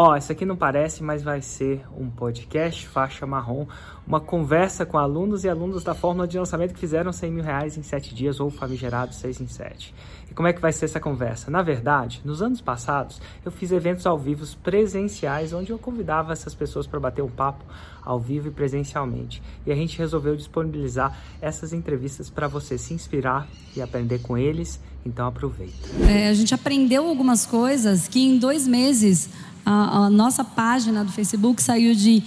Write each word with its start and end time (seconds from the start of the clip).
Ó, 0.00 0.12
oh, 0.12 0.16
isso 0.16 0.30
aqui 0.30 0.44
não 0.44 0.54
parece, 0.54 1.02
mas 1.02 1.24
vai 1.24 1.42
ser 1.42 1.84
um 1.98 2.08
podcast 2.08 2.86
faixa 2.86 3.26
marrom, 3.26 3.66
uma 4.06 4.20
conversa 4.20 4.86
com 4.86 4.96
alunos 4.96 5.42
e 5.42 5.48
alunos 5.48 5.82
da 5.82 5.92
fórmula 5.92 6.28
de 6.28 6.38
lançamento 6.38 6.72
que 6.72 6.78
fizeram 6.78 7.12
100 7.12 7.32
mil 7.32 7.42
reais 7.42 7.76
em 7.76 7.82
7 7.82 8.14
dias 8.14 8.38
ou 8.38 8.48
famigerados 8.48 9.16
6 9.16 9.40
em 9.40 9.48
7. 9.48 9.92
E 10.30 10.34
como 10.34 10.46
é 10.46 10.52
que 10.52 10.60
vai 10.60 10.72
ser 10.72 10.84
essa 10.84 11.00
conversa? 11.00 11.50
Na 11.50 11.62
verdade, 11.62 12.22
nos 12.24 12.40
anos 12.40 12.60
passados, 12.60 13.20
eu 13.44 13.50
fiz 13.50 13.72
eventos 13.72 14.06
ao 14.06 14.16
vivo 14.16 14.46
presenciais, 14.62 15.52
onde 15.52 15.72
eu 15.72 15.78
convidava 15.80 16.32
essas 16.32 16.54
pessoas 16.54 16.86
para 16.86 17.00
bater 17.00 17.22
um 17.22 17.28
papo 17.28 17.64
ao 18.04 18.20
vivo 18.20 18.46
e 18.46 18.50
presencialmente. 18.52 19.42
E 19.66 19.72
a 19.72 19.74
gente 19.74 19.98
resolveu 19.98 20.36
disponibilizar 20.36 21.18
essas 21.40 21.72
entrevistas 21.72 22.30
para 22.30 22.46
você 22.46 22.78
se 22.78 22.94
inspirar 22.94 23.48
e 23.74 23.82
aprender 23.82 24.20
com 24.20 24.38
eles. 24.38 24.80
Então 25.04 25.26
aproveita. 25.26 25.88
É, 26.08 26.28
a 26.28 26.34
gente 26.34 26.54
aprendeu 26.54 27.08
algumas 27.08 27.46
coisas 27.46 28.06
que 28.06 28.20
em 28.20 28.38
dois 28.38 28.66
meses 28.66 29.30
a, 29.68 30.06
a 30.06 30.10
nossa 30.10 30.42
página 30.42 31.04
do 31.04 31.12
Facebook 31.12 31.62
saiu 31.62 31.94
de 31.94 32.22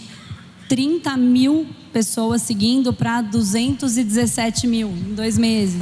30 0.70 1.18
mil 1.18 1.68
pessoas 1.92 2.44
seguindo 2.44 2.94
para 2.94 3.22
217 3.22 4.68
mil 4.68 4.90
em 4.90 5.16
dois 5.16 5.40
meses. 5.40 5.82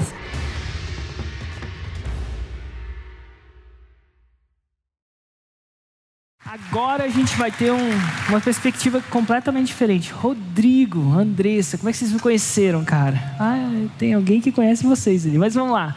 Agora 6.46 7.04
a 7.04 7.10
gente 7.10 7.36
vai 7.36 7.52
ter 7.52 7.72
um, 7.72 7.92
uma 8.30 8.40
perspectiva 8.40 9.02
completamente 9.10 9.68
diferente. 9.68 10.12
Rodrigo, 10.12 11.12
Andressa, 11.12 11.78
como 11.78 11.90
é 11.90 11.92
que 11.92 11.98
vocês 11.98 12.12
me 12.12 12.20
conheceram, 12.20 12.86
cara? 12.86 13.36
Ah, 13.38 13.70
tem 13.98 14.14
alguém 14.14 14.40
que 14.40 14.52
conhece 14.52 14.84
vocês 14.86 15.26
ali, 15.26 15.38
mas 15.38 15.54
vamos 15.56 15.74
lá. 15.74 15.94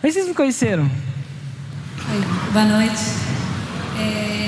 Como 0.00 0.04
é 0.04 0.06
que 0.06 0.12
vocês 0.12 0.28
me 0.28 0.34
conheceram? 0.34 0.84
Oi, 0.84 2.52
boa 2.52 2.64
noite. 2.64 3.02
É... 3.98 4.43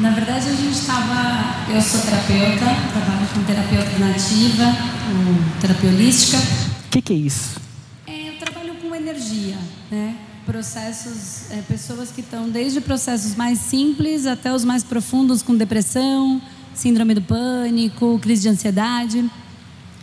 Na 0.00 0.10
verdade, 0.10 0.48
a 0.48 0.54
gente 0.54 0.78
estava. 0.78 1.72
Eu 1.72 1.82
sou 1.82 2.00
terapeuta, 2.00 2.66
trabalho 2.92 3.26
com 3.34 3.42
terapia 3.44 3.80
alternativa, 3.80 4.64
com 5.04 5.60
terapia 5.60 5.90
holística. 5.90 6.36
O 6.36 6.90
que, 6.90 7.02
que, 7.02 7.12
é 7.12 7.16
isso? 7.16 7.60
É, 8.06 8.28
eu 8.28 8.38
trabalho 8.38 8.74
com 8.76 8.94
energia, 8.94 9.56
né? 9.90 10.16
Processos, 10.46 11.50
é, 11.50 11.62
pessoas 11.62 12.12
que 12.12 12.20
estão 12.20 12.48
desde 12.48 12.80
processos 12.80 13.34
mais 13.34 13.58
simples 13.58 14.24
até 14.24 14.52
os 14.54 14.64
mais 14.64 14.84
profundos, 14.84 15.42
com 15.42 15.56
depressão, 15.56 16.40
síndrome 16.74 17.14
do 17.14 17.22
pânico, 17.22 18.20
crise 18.22 18.42
de 18.42 18.48
ansiedade. 18.50 19.28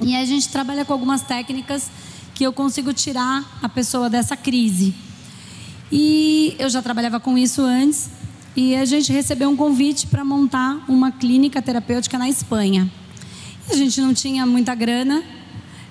E 0.02 0.14
a 0.14 0.26
gente 0.26 0.50
trabalha 0.50 0.84
com 0.84 0.92
algumas 0.92 1.22
técnicas 1.22 1.90
que 2.34 2.44
eu 2.44 2.52
consigo 2.52 2.92
tirar 2.92 3.60
a 3.62 3.70
pessoa 3.70 4.10
dessa 4.10 4.36
crise. 4.36 4.94
E 5.90 6.54
eu 6.60 6.70
já 6.70 6.82
trabalhava 6.82 7.18
com 7.18 7.38
isso 7.38 7.62
antes, 7.62 8.10
e 8.56 8.76
a 8.76 8.86
gente 8.86 9.12
recebeu 9.12 9.50
um 9.50 9.56
convite 9.56 10.08
para 10.08 10.24
montar 10.24 10.84
uma 10.88 11.12
clínica 11.12 11.62
terapêutica 11.62 12.18
na 12.18 12.30
Espanha. 12.30 12.90
A 13.70 13.76
gente 13.76 14.00
não 14.00 14.14
tinha 14.14 14.46
muita 14.46 14.74
grana 14.74 15.24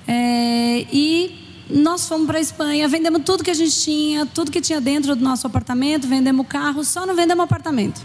é, 0.06 0.86
e 0.92 1.64
nós 1.68 2.06
fomos 2.06 2.26
para 2.26 2.38
a 2.38 2.40
Espanha, 2.40 2.88
vendemos 2.88 3.22
tudo 3.24 3.42
que 3.42 3.50
a 3.50 3.54
gente 3.54 3.74
tinha, 3.80 4.26
tudo 4.26 4.50
que 4.50 4.60
tinha 4.60 4.80
dentro 4.80 5.14
do 5.16 5.24
nosso 5.24 5.46
apartamento, 5.46 6.06
vendemos 6.06 6.46
carro, 6.46 6.84
só 6.84 7.06
não 7.06 7.14
vendemos 7.14 7.44
apartamento. 7.44 8.00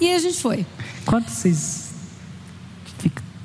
E 0.00 0.06
aí 0.06 0.14
a 0.14 0.18
gente 0.18 0.40
foi. 0.40 0.66
Quanto 1.04 1.30
vocês 1.30 1.92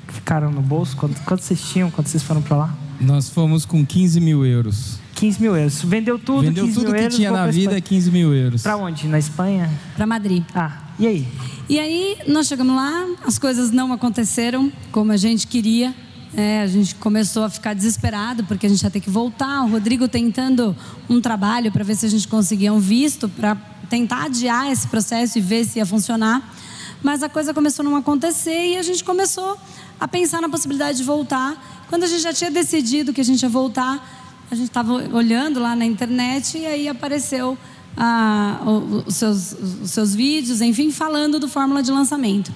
ficaram 0.08 0.50
no 0.50 0.60
bolso? 0.60 0.96
Quanto, 0.96 1.20
quanto 1.22 1.42
vocês 1.42 1.60
tinham 1.60 1.90
quando 1.90 2.06
vocês 2.06 2.22
foram 2.22 2.42
para 2.42 2.56
lá? 2.56 2.78
Nós 3.00 3.30
fomos 3.30 3.64
com 3.64 3.84
15 3.84 4.20
mil 4.20 4.44
euros. 4.44 4.98
15 5.18 5.40
mil 5.40 5.56
euros. 5.56 5.82
Vendeu 5.82 6.18
tudo, 6.18 6.42
Vendeu 6.42 6.64
15 6.64 6.74
tudo 6.74 6.84
mil 6.84 6.94
que 6.94 7.00
euros, 7.00 7.16
tinha 7.16 7.30
na 7.30 7.46
vida, 7.46 7.60
Espanha. 7.72 7.80
15 7.80 8.10
mil 8.10 8.34
euros. 8.34 8.62
Pra 8.62 8.76
onde? 8.76 9.08
Na 9.08 9.18
Espanha? 9.18 9.70
Para 9.96 10.06
Madrid. 10.06 10.44
Ah, 10.54 10.78
e 10.98 11.06
aí? 11.06 11.28
E 11.68 11.78
aí 11.78 12.18
nós 12.28 12.46
chegamos 12.46 12.74
lá, 12.74 13.04
as 13.26 13.38
coisas 13.38 13.70
não 13.72 13.92
aconteceram 13.92 14.72
como 14.92 15.10
a 15.10 15.16
gente 15.16 15.46
queria. 15.46 15.92
É, 16.34 16.60
a 16.62 16.66
gente 16.66 16.94
começou 16.94 17.42
a 17.42 17.50
ficar 17.50 17.74
desesperado 17.74 18.44
porque 18.44 18.66
a 18.66 18.68
gente 18.68 18.82
ia 18.82 18.90
ter 18.90 19.00
que 19.00 19.10
voltar. 19.10 19.64
O 19.64 19.70
Rodrigo 19.70 20.06
tentando 20.06 20.76
um 21.08 21.20
trabalho 21.20 21.72
para 21.72 21.82
ver 21.82 21.96
se 21.96 22.06
a 22.06 22.08
gente 22.08 22.28
conseguia 22.28 22.72
um 22.72 22.78
visto 22.78 23.28
para 23.28 23.56
tentar 23.90 24.26
adiar 24.26 24.70
esse 24.70 24.86
processo 24.86 25.38
e 25.38 25.40
ver 25.40 25.64
se 25.64 25.78
ia 25.78 25.86
funcionar. 25.86 26.54
Mas 27.02 27.22
a 27.22 27.28
coisa 27.28 27.52
começou 27.52 27.84
a 27.84 27.88
não 27.88 27.96
acontecer 27.96 28.72
e 28.72 28.76
a 28.76 28.82
gente 28.82 29.02
começou 29.02 29.58
a 29.98 30.06
pensar 30.06 30.40
na 30.40 30.48
possibilidade 30.48 30.98
de 30.98 31.04
voltar. 31.04 31.86
Quando 31.88 32.04
a 32.04 32.06
gente 32.06 32.22
já 32.22 32.32
tinha 32.32 32.50
decidido 32.50 33.12
que 33.12 33.20
a 33.20 33.24
gente 33.24 33.42
ia 33.42 33.48
voltar, 33.48 34.17
a 34.50 34.54
gente 34.54 34.68
estava 34.68 34.92
olhando 34.92 35.60
lá 35.60 35.76
na 35.76 35.84
internet 35.84 36.58
e 36.58 36.66
aí 36.66 36.88
apareceu 36.88 37.56
ah, 37.96 38.60
os, 39.06 39.14
seus, 39.14 39.52
os 39.82 39.90
seus 39.90 40.14
vídeos, 40.14 40.60
enfim, 40.60 40.90
falando 40.90 41.38
do 41.38 41.48
fórmula 41.48 41.82
de 41.82 41.90
lançamento. 41.90 42.52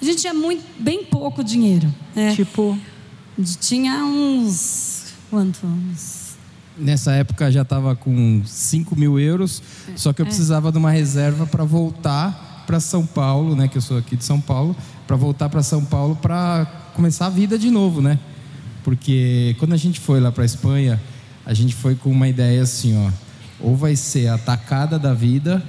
A 0.00 0.04
gente 0.04 0.20
tinha 0.20 0.34
muito, 0.34 0.64
bem 0.78 1.04
pouco 1.04 1.42
dinheiro. 1.42 1.92
Né? 2.14 2.34
Tipo. 2.34 2.78
Tinha 3.60 4.04
uns. 4.04 5.12
Quanto? 5.28 5.66
Uns 5.66 6.26
Nessa 6.78 7.12
época 7.12 7.50
já 7.50 7.62
estava 7.62 7.96
com 7.96 8.42
5 8.44 8.94
mil 8.96 9.18
euros, 9.18 9.62
só 9.94 10.12
que 10.12 10.20
eu 10.20 10.26
precisava 10.26 10.70
de 10.70 10.76
uma 10.76 10.90
reserva 10.90 11.46
para 11.46 11.64
voltar 11.64 12.64
para 12.66 12.80
São 12.80 13.06
Paulo, 13.06 13.56
né? 13.56 13.66
Que 13.66 13.78
eu 13.78 13.82
sou 13.82 13.96
aqui 13.96 14.14
de 14.14 14.24
São 14.24 14.40
Paulo, 14.40 14.76
para 15.06 15.16
voltar 15.16 15.48
para 15.48 15.62
São 15.62 15.82
Paulo 15.82 16.16
para 16.16 16.66
começar 16.94 17.26
a 17.26 17.30
vida 17.30 17.58
de 17.58 17.70
novo, 17.70 18.02
né? 18.02 18.18
Porque 18.84 19.56
quando 19.58 19.72
a 19.72 19.76
gente 19.76 19.98
foi 19.98 20.20
lá 20.20 20.30
para 20.30 20.42
a 20.42 20.46
Espanha, 20.46 21.00
a 21.46 21.54
gente 21.54 21.74
foi 21.74 21.94
com 21.94 22.10
uma 22.10 22.28
ideia 22.28 22.62
assim, 22.62 22.98
ó, 22.98 23.10
ou 23.60 23.76
vai 23.76 23.94
ser 23.94 24.28
a 24.28 24.36
tacada 24.36 24.98
da 24.98 25.14
vida 25.14 25.62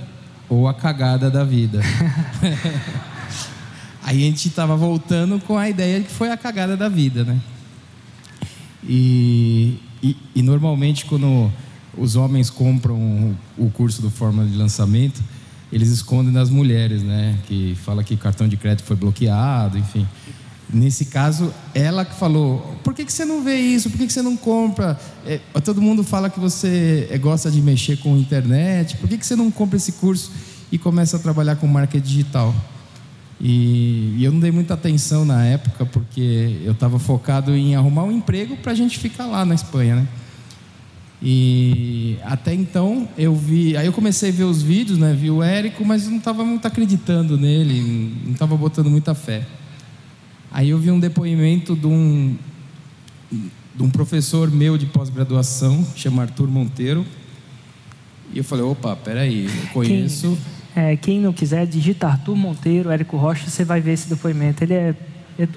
ou 0.50 0.68
a 0.68 0.74
cagada 0.74 1.30
da 1.30 1.44
vida. 1.44 1.82
Aí 4.02 4.24
a 4.24 4.26
gente 4.26 4.48
estava 4.48 4.76
voltando 4.76 5.40
com 5.40 5.58
a 5.58 5.70
ideia 5.70 6.02
que 6.02 6.12
foi 6.12 6.32
a 6.32 6.38
cagada 6.38 6.76
da 6.76 6.90
vida, 6.90 7.24
né? 7.24 7.40
E, 8.84 9.80
e, 10.02 10.16
e, 10.34 10.42
normalmente 10.42 11.06
quando 11.06 11.52
os 11.98 12.16
homens 12.16 12.50
compram 12.50 13.36
o 13.58 13.70
curso 13.70 14.02
do 14.02 14.10
Fórmula 14.10 14.48
de 14.48 14.56
Lançamento, 14.56 15.22
eles 15.74 15.90
escondem 15.90 16.32
das 16.32 16.50
mulheres, 16.50 17.04
né? 17.04 17.38
Que 17.48 17.78
fala 17.84 18.04
que 18.04 18.14
o 18.14 18.18
cartão 18.18 18.48
de 18.48 18.56
crédito 18.56 18.86
foi 18.86 18.96
bloqueado, 18.96 19.78
enfim. 19.78 20.08
Nesse 20.72 21.06
caso, 21.06 21.54
ela 21.74 22.04
que 22.04 22.14
falou: 22.16 22.60
por 22.84 22.94
que, 22.94 23.06
que 23.06 23.14
você 23.14 23.24
não 23.24 23.42
vê 23.42 23.56
isso? 23.56 23.90
Por 23.90 23.98
que, 23.98 24.08
que 24.08 24.14
você 24.14 24.22
não 24.22 24.36
compra? 24.36 25.00
É, 25.26 25.40
todo 25.64 25.82
mundo 25.82 26.04
fala 26.04 26.30
que 26.30 26.40
você 26.40 27.08
é, 27.10 27.18
gosta 27.18 27.50
de 27.50 27.62
mexer 27.62 27.98
com 27.98 28.18
internet, 28.18 28.98
por 28.98 29.08
que, 29.08 29.18
que 29.18 29.26
você 29.26 29.36
não 29.36 29.50
compra 29.50 29.78
esse 29.78 29.94
curso 29.94 30.32
e 30.70 30.78
começa 30.78 31.16
a 31.16 31.20
trabalhar 31.20 31.56
com 31.56 31.68
marketing 31.68 32.06
digital? 32.06 32.54
E, 33.40 34.16
e 34.18 34.24
eu 34.26 34.32
não 34.32 34.40
dei 34.40 34.52
muita 34.52 34.74
atenção 34.74 35.24
na 35.24 35.46
época, 35.46 35.86
porque 35.86 36.60
eu 36.66 36.74
estava 36.74 37.00
focado 37.00 37.56
em 37.56 37.76
arrumar 37.76 38.04
um 38.04 38.12
emprego 38.12 38.58
para 38.58 38.74
a 38.74 38.76
gente 38.76 39.00
ficar 39.00 39.26
lá 39.26 39.46
na 39.46 39.56
Espanha, 39.56 39.96
né? 39.96 40.08
E 41.22 42.18
até 42.24 42.54
então 42.54 43.08
eu 43.18 43.34
vi, 43.34 43.76
aí 43.76 43.86
eu 43.86 43.94
comecei 43.94 44.30
a 44.30 44.34
ver 44.34 44.44
os 44.44 44.62
vídeos, 44.62 45.00
né? 45.00 45.14
Vi 45.14 45.32
o 45.32 45.42
Érico, 45.42 45.86
mas 45.86 46.08
não 46.08 46.18
estava 46.18 46.44
muito 46.44 46.66
acreditando 46.68 47.38
nele, 47.38 48.12
não 48.26 48.34
estava 48.34 48.56
botando 48.58 48.90
muita 48.90 49.16
fé. 49.16 49.46
Aí 50.58 50.72
eu 50.72 50.80
vi 50.80 50.90
um 50.90 51.00
depoimento 51.00 51.76
de 51.76 51.86
um, 51.86 52.36
de 53.32 53.84
um 53.84 53.92
professor 53.92 54.50
meu 54.50 54.76
de 54.76 54.88
pós-graduação, 54.88 55.86
chama 55.96 56.24
Arthur 56.24 56.48
Monteiro. 56.48 57.06
E 58.34 58.40
eu 58.40 58.44
falei, 58.44 58.66
opa, 58.66 58.96
peraí, 58.96 59.46
eu 59.46 59.68
conheço. 59.72 60.36
Quem, 60.74 60.84
é, 60.84 60.98
quem 60.98 61.20
não 61.20 61.32
quiser, 61.32 61.68
digita 61.68 62.08
Arthur 62.08 62.36
Monteiro, 62.36 62.90
Érico 62.90 63.18
Rocha, 63.18 63.48
você 63.48 63.64
vai 63.64 63.80
ver 63.82 63.92
esse 63.92 64.10
depoimento. 64.10 64.64
Ele 64.64 64.74
é. 64.74 64.96
é, 65.38 65.48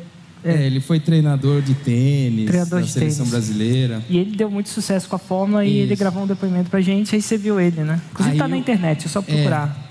é 0.44 0.66
ele 0.66 0.80
foi 0.80 1.00
treinador 1.00 1.62
de 1.62 1.72
tênis 1.72 2.44
treinador 2.44 2.80
da 2.80 2.84
de 2.84 2.92
seleção 2.92 3.24
tênis. 3.24 3.30
brasileira. 3.30 4.04
E 4.06 4.18
ele 4.18 4.36
deu 4.36 4.50
muito 4.50 4.68
sucesso 4.68 5.08
com 5.08 5.16
a 5.16 5.18
fórmula 5.18 5.64
Isso. 5.64 5.76
e 5.76 5.78
ele 5.78 5.96
gravou 5.96 6.24
um 6.24 6.26
depoimento 6.26 6.68
pra 6.68 6.82
gente, 6.82 7.16
aí 7.16 7.22
você 7.22 7.38
viu 7.38 7.58
ele, 7.58 7.84
né? 7.84 7.98
Inclusive 8.10 8.34
Aí 8.34 8.38
tá 8.38 8.46
na 8.46 8.56
eu- 8.56 8.60
internet, 8.60 9.06
é 9.06 9.08
só 9.08 9.22
procurar. 9.22 9.89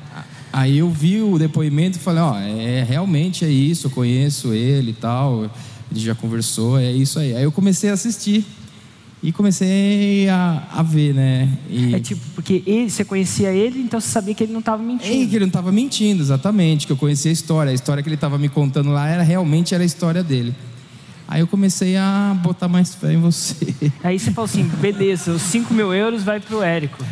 Aí 0.51 0.79
eu 0.79 0.89
vi 0.89 1.21
o 1.21 1.37
depoimento 1.37 1.97
e 1.97 2.01
falei, 2.01 2.21
ó, 2.21 2.35
é 2.37 2.83
realmente 2.83 3.45
é 3.45 3.49
isso, 3.49 3.87
eu 3.87 3.91
conheço 3.91 4.53
ele 4.53 4.91
e 4.91 4.93
tal, 4.93 5.49
gente 5.91 6.05
já 6.05 6.15
conversou, 6.15 6.79
é 6.79 6.91
isso 6.91 7.19
aí. 7.19 7.35
Aí 7.35 7.43
eu 7.43 7.51
comecei 7.51 7.89
a 7.89 7.93
assistir 7.93 8.43
e 9.21 9.31
comecei 9.31 10.27
a, 10.29 10.63
a 10.71 10.81
ver, 10.81 11.13
né? 11.13 11.49
E, 11.69 11.93
É 11.93 11.99
tipo, 11.99 12.21
porque 12.33 12.63
ele, 12.65 12.89
você 12.89 13.03
conhecia 13.05 13.51
ele, 13.51 13.79
então 13.79 13.99
você 13.99 14.07
sabia 14.07 14.33
que 14.33 14.43
ele 14.43 14.53
não 14.53 14.59
estava 14.59 14.81
É, 14.81 14.85
mentindo. 14.85 15.29
que 15.29 15.35
ele 15.35 15.39
não 15.39 15.47
estava 15.47 15.71
mentindo, 15.71 16.21
exatamente, 16.23 16.87
que 16.87 16.93
eu 16.93 16.97
conhecia 16.97 17.29
a 17.29 17.33
história. 17.33 17.71
A 17.71 17.75
história 17.75 18.01
que 18.01 18.09
ele 18.09 18.15
estava 18.15 18.37
me 18.37 18.49
contando 18.49 18.89
lá 18.91 19.07
era 19.07 19.21
realmente 19.21 19.75
era 19.75 19.83
a 19.83 19.85
história 19.85 20.23
dele. 20.23 20.55
Aí 21.27 21.41
eu 21.41 21.47
comecei 21.47 21.95
a 21.95 22.35
botar 22.41 22.67
mais 22.67 22.95
fé 22.95 23.13
em 23.13 23.17
você. 23.17 23.55
Aí 24.03 24.17
você 24.17 24.31
falou 24.31 24.45
assim, 24.49 24.63
beleza, 24.63 25.31
os 25.33 25.43
5 25.43 25.71
mil 25.75 25.93
euros 25.93 26.23
vai 26.23 26.39
pro 26.39 26.63
Érico. 26.63 27.03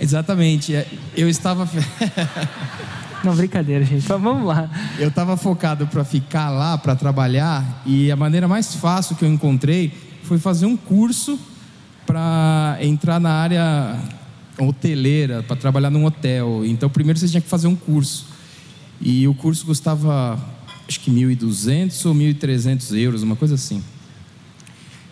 Exatamente. 0.00 0.74
é, 0.74 0.86
Eu 1.16 1.28
estava 1.28 1.68
Não, 3.24 3.34
brincadeira, 3.34 3.84
gente. 3.84 4.06
Mas 4.08 4.20
vamos 4.20 4.46
lá. 4.46 4.70
eu 4.98 5.08
estava 5.08 5.36
focado 5.36 5.86
para 5.86 6.04
ficar 6.04 6.50
lá, 6.50 6.78
para 6.78 6.94
trabalhar, 6.94 7.82
e 7.84 8.10
a 8.10 8.16
maneira 8.16 8.46
mais 8.46 8.74
fácil 8.74 9.16
que 9.16 9.24
eu 9.24 9.28
encontrei 9.28 9.92
foi 10.22 10.38
fazer 10.38 10.66
um 10.66 10.76
curso 10.76 11.38
para 12.06 12.78
entrar 12.80 13.18
na 13.20 13.30
área 13.30 13.98
hoteleira, 14.58 15.42
para 15.42 15.56
trabalhar 15.56 15.90
num 15.90 16.04
hotel. 16.04 16.64
Então, 16.64 16.88
primeiro 16.88 17.18
você 17.18 17.28
tinha 17.28 17.40
que 17.40 17.48
fazer 17.48 17.66
um 17.66 17.76
curso. 17.76 18.26
E 19.00 19.26
o 19.28 19.34
curso 19.34 19.66
custava, 19.66 20.38
acho 20.88 21.00
que 21.00 21.10
1.200 21.10 22.06
ou 22.06 22.14
1.300 22.14 22.96
euros, 22.96 23.22
uma 23.22 23.36
coisa 23.36 23.54
assim. 23.54 23.82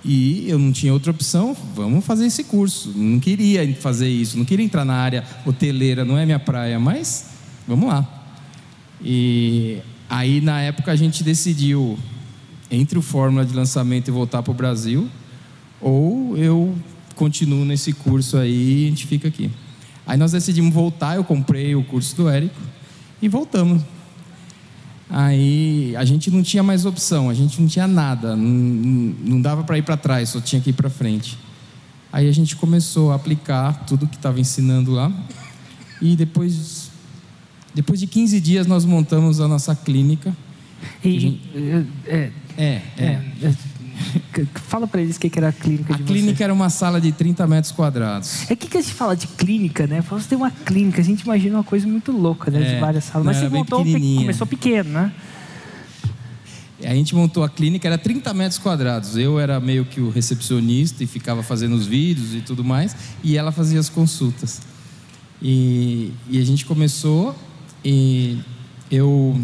E 0.09 0.49
eu 0.49 0.57
não 0.57 0.71
tinha 0.71 0.93
outra 0.93 1.11
opção, 1.11 1.57
vamos 1.75 2.05
fazer 2.05 2.27
esse 2.27 2.45
curso. 2.45 2.93
Não 2.95 3.19
queria 3.19 3.75
fazer 3.75 4.09
isso, 4.09 4.39
não 4.39 4.45
queria 4.45 4.65
entrar 4.65 4.85
na 4.85 4.95
área 4.95 5.25
hoteleira, 5.45 6.05
não 6.05 6.17
é 6.17 6.25
minha 6.25 6.39
praia, 6.39 6.79
mas 6.79 7.27
vamos 7.67 7.89
lá. 7.89 8.09
E 9.03 9.79
aí, 10.09 10.41
na 10.41 10.61
época, 10.61 10.93
a 10.93 10.97
gente 10.97 11.25
decidiu 11.25 11.99
entre 12.71 12.97
o 12.97 13.03
Fórmula 13.03 13.45
de 13.45 13.53
lançamento 13.53 14.07
e 14.07 14.13
voltar 14.13 14.45
para 14.45 14.53
o 14.53 14.55
Brasil, 14.55 15.09
ou 15.81 16.37
eu 16.37 16.73
continuo 17.17 17.65
nesse 17.65 17.93
curso 17.93 18.37
aí 18.37 18.83
e 18.83 18.87
a 18.87 18.89
gente 18.91 19.09
fica 19.09 19.27
aqui. 19.27 19.51
Aí 20.07 20.17
nós 20.17 20.31
decidimos 20.31 20.73
voltar, 20.73 21.17
eu 21.17 21.25
comprei 21.25 21.75
o 21.75 21.83
curso 21.83 22.15
do 22.15 22.29
Érico 22.29 22.61
e 23.21 23.29
voltamos. 23.29 23.83
Aí 25.09 25.95
a 25.97 26.05
gente 26.05 26.31
não 26.31 26.43
tinha 26.43 26.63
mais 26.63 26.85
opção, 26.85 27.31
a 27.31 27.35
gente 27.35 27.61
não 27.61 27.69
tinha 27.69 27.87
nada, 27.87 28.35
não, 28.35 29.15
não 29.25 29.41
dava 29.41 29.63
para 29.63 29.79
ir 29.79 29.83
para 29.83 29.97
trás, 29.97 30.31
só 30.31 30.41
tinha 30.41 30.61
que 30.61 30.71
ir 30.71 30.73
para 30.73 30.91
frente. 30.91 31.39
Aí 32.13 32.29
a 32.29 32.33
gente 32.33 32.57
começou 32.57 33.13
a 33.13 33.15
aplicar 33.15 33.85
tudo 33.87 34.07
que 34.07 34.17
estava 34.17 34.41
ensinando 34.41 34.91
lá 34.91 35.13
e 36.01 36.17
depois, 36.17 36.91
depois 37.75 38.01
de 38.01 38.07
15 38.07 38.41
dias 38.41 38.67
nós 38.67 38.85
montamos 38.85 39.41
a 39.41 39.47
nossa 39.47 39.75
clínica. 39.77 40.37
E, 41.05 41.21
gente... 41.21 41.43
é, 42.07 42.31
é, 42.57 42.83
é, 42.99 43.23
é. 43.43 43.55
Fala 44.55 44.87
para 44.87 45.01
eles 45.01 45.17
o 45.17 45.21
que 45.21 45.31
era 45.37 45.49
a 45.49 45.53
clínica 45.53 45.95
a 45.95 45.97
de 45.97 46.03
A 46.03 46.07
clínica 46.07 46.45
era 46.45 46.53
uma 46.53 46.69
sala 46.69 47.01
de 47.01 47.13
30 47.13 47.47
metros 47.47 47.73
quadrados. 47.73 48.51
É 48.51 48.57
que, 48.57 48.69
que 48.69 48.77
a 48.77 48.81
gente 48.81 48.95
fala 48.95 49.17
de 49.17 49.27
clínica, 49.27 49.87
né? 49.87 50.01
Você 50.03 50.29
tem 50.29 50.39
uma 50.39 50.51
clínica, 50.51 51.01
a 51.01 51.05
gente 51.05 51.23
imagina 51.23 51.57
uma 51.57 51.65
coisa 51.65 51.87
muito 51.87 52.13
louca, 52.13 52.51
né? 52.51 52.61
É, 52.63 52.75
de 52.75 52.81
várias 52.81 53.05
salas. 53.05 53.27
Mas 53.27 53.37
você 53.39 53.49
montou, 53.49 53.85
começou 53.85 54.47
pequeno, 54.47 54.91
né? 54.91 55.13
A 56.85 56.95
gente 56.95 57.15
montou 57.15 57.43
a 57.43 57.49
clínica, 57.49 57.89
era 57.89 57.97
30 57.97 58.35
metros 58.35 58.59
quadrados. 58.59 59.17
Eu 59.17 59.41
era 59.41 59.59
meio 59.59 59.85
que 59.85 60.01
o 60.01 60.11
recepcionista 60.11 61.03
e 61.03 61.07
ficava 61.07 61.43
fazendo 61.43 61.75
os 61.75 61.87
vídeos 61.87 62.35
e 62.35 62.41
tudo 62.41 62.63
mais, 62.63 62.95
e 63.25 63.37
ela 63.37 63.51
fazia 63.51 63.81
as 63.81 63.89
consultas. 63.89 64.61
E, 65.41 66.13
e 66.29 66.41
a 66.41 66.45
gente 66.45 66.65
começou 66.65 67.35
e 67.85 68.39
eu 68.91 69.41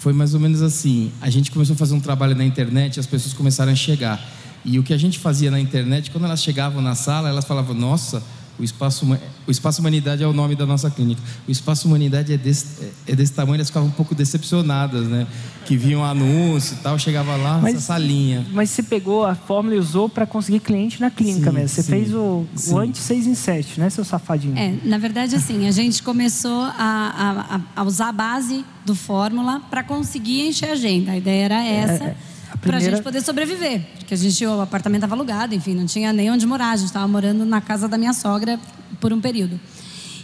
foi 0.00 0.14
mais 0.14 0.32
ou 0.32 0.40
menos 0.40 0.62
assim. 0.62 1.12
A 1.20 1.28
gente 1.28 1.50
começou 1.50 1.74
a 1.74 1.76
fazer 1.76 1.94
um 1.94 2.00
trabalho 2.00 2.34
na 2.34 2.42
internet, 2.42 2.98
as 2.98 3.06
pessoas 3.06 3.34
começaram 3.34 3.70
a 3.70 3.74
chegar. 3.74 4.18
E 4.64 4.78
o 4.78 4.82
que 4.82 4.94
a 4.94 4.98
gente 4.98 5.18
fazia 5.18 5.50
na 5.50 5.60
internet, 5.60 6.10
quando 6.10 6.24
elas 6.24 6.42
chegavam 6.42 6.80
na 6.80 6.94
sala, 6.94 7.28
elas 7.28 7.44
falavam: 7.44 7.74
Nossa, 7.74 8.22
o 8.60 8.64
espaço, 8.64 9.06
o 9.46 9.50
espaço 9.50 9.80
Humanidade 9.80 10.22
é 10.22 10.26
o 10.26 10.32
nome 10.32 10.54
da 10.54 10.66
nossa 10.66 10.90
clínica. 10.90 11.20
O 11.48 11.50
Espaço 11.50 11.88
Humanidade 11.88 12.32
é 12.32 12.36
desse, 12.36 12.92
é 13.06 13.16
desse 13.16 13.32
tamanho, 13.32 13.56
elas 13.56 13.68
ficavam 13.68 13.88
um 13.88 13.92
pouco 13.92 14.14
decepcionadas, 14.14 15.08
né? 15.08 15.26
Que 15.64 15.76
viam 15.76 16.04
anúncio 16.04 16.74
e 16.74 16.82
tal, 16.82 16.98
chegava 16.98 17.36
lá 17.36 17.58
mas, 17.58 17.74
nessa 17.74 17.86
salinha. 17.86 18.46
Mas 18.52 18.70
você 18.70 18.82
pegou 18.82 19.24
a 19.24 19.34
fórmula 19.34 19.74
e 19.74 19.78
usou 19.78 20.08
para 20.08 20.26
conseguir 20.26 20.60
cliente 20.60 21.00
na 21.00 21.10
clínica 21.10 21.50
sim, 21.50 21.56
mesmo. 21.56 21.68
Você 21.68 21.82
sim, 21.82 21.90
fez 21.90 22.14
o, 22.14 22.44
o 22.68 22.78
antes 22.78 23.00
6 23.00 23.26
em 23.26 23.34
7, 23.34 23.80
né, 23.80 23.88
seu 23.88 24.04
safadinho? 24.04 24.56
É, 24.58 24.74
na 24.84 24.98
verdade, 24.98 25.34
assim, 25.34 25.66
a 25.66 25.72
gente 25.72 26.02
começou 26.02 26.62
a, 26.62 27.60
a, 27.76 27.80
a 27.80 27.84
usar 27.84 28.10
a 28.10 28.12
base 28.12 28.64
do 28.84 28.94
fórmula 28.94 29.60
para 29.70 29.82
conseguir 29.82 30.46
encher 30.46 30.70
a 30.70 30.72
agenda. 30.72 31.12
A 31.12 31.16
ideia 31.16 31.44
era 31.44 31.64
é, 31.64 31.74
essa. 31.76 32.04
É, 32.04 32.06
é 32.08 32.29
para 32.60 32.76
a 32.76 32.80
gente 32.80 33.02
poder 33.02 33.22
sobreviver. 33.22 33.82
Porque 33.98 34.14
a 34.14 34.16
gente, 34.16 34.44
o 34.46 34.60
apartamento 34.60 35.04
estava 35.04 35.14
alugado, 35.14 35.54
enfim, 35.54 35.74
não 35.74 35.86
tinha 35.86 36.12
nem 36.12 36.30
onde 36.30 36.46
morar. 36.46 36.72
A 36.72 36.76
gente 36.76 36.88
estava 36.88 37.08
morando 37.08 37.44
na 37.44 37.60
casa 37.60 37.88
da 37.88 37.96
minha 37.96 38.12
sogra 38.12 38.58
por 39.00 39.12
um 39.12 39.20
período. 39.20 39.58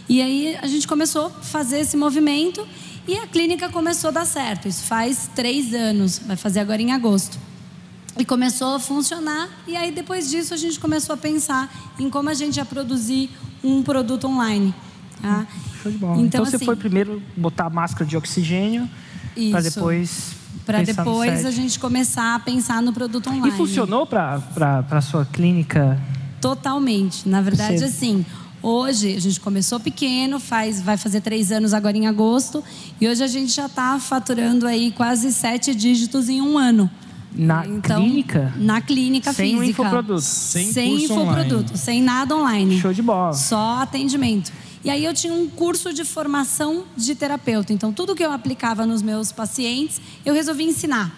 E 0.07 0.21
aí 0.21 0.57
a 0.61 0.67
gente 0.67 0.87
começou 0.87 1.27
a 1.27 1.29
fazer 1.29 1.79
esse 1.79 1.97
movimento 1.97 2.65
e 3.07 3.17
a 3.17 3.27
clínica 3.27 3.69
começou 3.69 4.09
a 4.09 4.11
dar 4.11 4.25
certo. 4.25 4.67
Isso 4.67 4.83
faz 4.83 5.29
três 5.35 5.73
anos, 5.73 6.19
vai 6.19 6.37
fazer 6.37 6.59
agora 6.59 6.81
em 6.81 6.93
agosto. 6.93 7.37
E 8.17 8.23
começou 8.23 8.75
a 8.75 8.79
funcionar. 8.79 9.49
E 9.67 9.75
aí 9.75 9.91
depois 9.91 10.29
disso 10.29 10.53
a 10.53 10.57
gente 10.57 10.79
começou 10.79 11.13
a 11.13 11.17
pensar 11.17 11.93
em 11.99 12.09
como 12.09 12.29
a 12.29 12.33
gente 12.33 12.57
ia 12.57 12.65
produzir 12.65 13.29
um 13.63 13.83
produto 13.83 14.27
online. 14.27 14.73
Tá? 15.21 15.45
Show 15.81 15.91
de 15.91 15.97
bola. 15.97 16.13
Então, 16.13 16.25
então 16.25 16.45
você 16.45 16.55
assim, 16.55 16.65
foi 16.65 16.75
primeiro 16.75 17.21
botar 17.35 17.69
máscara 17.69 18.05
de 18.05 18.15
oxigênio 18.15 18.89
para 19.51 19.61
depois 19.61 20.36
para 20.67 20.83
depois 20.83 21.45
a 21.45 21.51
gente 21.51 21.79
começar 21.79 22.35
a 22.35 22.39
pensar 22.39 22.81
no 22.81 22.91
produto 22.91 23.29
online. 23.29 23.47
E 23.47 23.51
funcionou 23.53 24.05
para 24.05 24.43
a 24.91 25.01
sua 25.01 25.25
clínica? 25.25 25.97
Totalmente. 26.41 27.27
Na 27.27 27.41
verdade, 27.41 27.79
Você... 27.79 27.85
assim, 27.85 28.25
hoje 28.61 29.15
a 29.15 29.21
gente 29.21 29.39
começou 29.39 29.79
pequeno, 29.79 30.41
faz, 30.41 30.81
vai 30.81 30.97
fazer 30.97 31.21
três 31.21 31.53
anos 31.53 31.73
agora 31.73 31.97
em 31.97 32.05
agosto, 32.05 32.61
e 32.99 33.07
hoje 33.07 33.23
a 33.23 33.27
gente 33.27 33.53
já 33.53 33.67
está 33.67 33.97
faturando 33.97 34.67
aí 34.67 34.91
quase 34.91 35.31
sete 35.31 35.73
dígitos 35.73 36.27
em 36.27 36.41
um 36.41 36.57
ano. 36.57 36.91
Na 37.33 37.65
então, 37.65 38.01
clínica? 38.03 38.53
Na 38.57 38.81
clínica 38.81 39.31
sem 39.31 39.51
física. 39.51 39.61
Sem 39.61 39.69
infoproduto. 39.69 40.21
Sem, 40.21 40.71
sem 40.73 41.05
infoproduto, 41.05 41.55
online. 41.55 41.77
sem 41.77 42.01
nada 42.01 42.35
online. 42.35 42.79
Show 42.79 42.93
de 42.93 43.01
bola. 43.01 43.33
Só 43.33 43.81
atendimento. 43.83 44.51
E 44.87 44.89
aí 44.89 45.03
eu 45.03 45.13
tinha 45.13 45.33
um 45.33 45.49
curso 45.49 45.91
de 45.91 46.05
formação 46.05 46.85
de 46.95 47.13
terapeuta. 47.13 47.73
Então, 47.73 47.91
tudo 47.91 48.15
que 48.15 48.23
eu 48.23 48.31
aplicava 48.31 48.85
nos 48.85 49.01
meus 49.01 49.33
pacientes, 49.33 49.99
eu 50.25 50.33
resolvi 50.33 50.63
ensinar. 50.63 51.13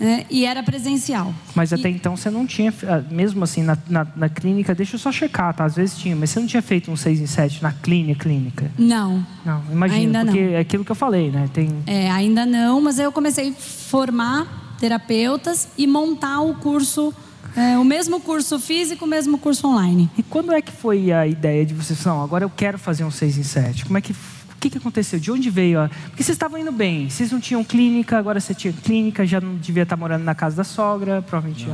Né? 0.00 0.26
E 0.28 0.44
era 0.44 0.64
presencial. 0.64 1.32
Mas 1.54 1.72
até 1.72 1.88
e... 1.88 1.94
então 1.94 2.16
você 2.16 2.28
não 2.28 2.44
tinha, 2.44 2.74
ah, 2.88 3.04
mesmo 3.08 3.44
assim, 3.44 3.62
na, 3.62 3.78
na, 3.88 4.04
na, 4.16 4.28
clínica, 4.28 4.74
deixa 4.74 4.96
eu 4.96 4.98
só 4.98 5.12
checar, 5.12 5.54
tá? 5.54 5.64
Às 5.64 5.76
vezes 5.76 5.96
tinha, 5.96 6.16
mas 6.16 6.30
você 6.30 6.40
não 6.40 6.48
tinha 6.48 6.60
feito 6.60 6.90
um 6.90 6.96
6 6.96 7.20
em 7.20 7.26
7 7.26 7.62
na 7.62 7.70
clínica, 7.70 8.24
clínica? 8.24 8.68
Não. 8.76 9.24
Não, 9.46 9.62
imagina, 9.70 10.00
ainda 10.00 10.24
porque 10.24 10.42
não. 10.42 10.54
é 10.54 10.58
aquilo 10.58 10.84
que 10.84 10.90
eu 10.90 10.96
falei, 10.96 11.30
né? 11.30 11.48
Tem... 11.52 11.70
É, 11.86 12.10
ainda 12.10 12.44
não, 12.44 12.80
mas 12.80 12.98
aí 12.98 13.04
eu 13.04 13.12
comecei 13.12 13.50
a 13.50 13.52
formar 13.52 14.76
terapeutas 14.80 15.68
e 15.78 15.86
montar 15.86 16.40
o 16.40 16.56
curso 16.56 17.14
é, 17.56 17.78
o 17.78 17.84
mesmo 17.84 18.20
curso 18.20 18.58
físico, 18.58 19.04
o 19.04 19.08
mesmo 19.08 19.38
curso 19.38 19.66
online. 19.66 20.10
E 20.18 20.22
quando 20.22 20.52
é 20.52 20.60
que 20.60 20.72
foi 20.72 21.12
a 21.12 21.26
ideia 21.26 21.64
de 21.64 21.74
vocês, 21.74 22.04
não, 22.04 22.22
agora 22.22 22.44
eu 22.44 22.50
quero 22.50 22.78
fazer 22.78 23.04
um 23.04 23.10
6 23.10 23.38
em 23.38 23.42
7? 23.42 23.84
Como 23.84 23.96
é 23.96 24.00
que 24.00 24.12
o 24.12 24.16
que, 24.64 24.70
que 24.70 24.78
aconteceu? 24.78 25.20
De 25.20 25.30
onde 25.30 25.50
veio? 25.50 25.78
A... 25.78 25.88
Porque 25.88 26.22
vocês 26.22 26.34
estavam 26.34 26.58
indo 26.58 26.72
bem, 26.72 27.10
vocês 27.10 27.30
não 27.30 27.38
tinham 27.38 27.62
clínica, 27.62 28.18
agora 28.18 28.40
você 28.40 28.54
tinha 28.54 28.72
clínica, 28.72 29.26
já 29.26 29.40
não 29.40 29.56
devia 29.56 29.82
estar 29.82 29.96
morando 29.96 30.24
na 30.24 30.34
casa 30.34 30.56
da 30.56 30.64
sogra, 30.64 31.20
provavelmente. 31.20 31.68